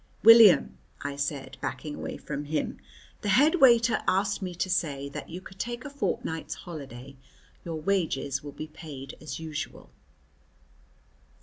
[0.23, 2.79] "William," I said, backing away from him,
[3.21, 7.17] "the head waiter asked me to say that you could take a fortnight's holiday.
[7.63, 9.91] Your wages will be paid as usual."